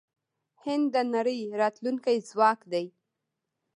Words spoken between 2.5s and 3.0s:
دی.